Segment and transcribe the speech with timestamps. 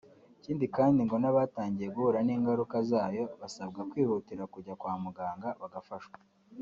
[0.39, 6.17] Ikindi kandi ngo n’abatangiye guhura n’ingaruka zayo basabwa kwihutira kujya kwa muganga bagafashwa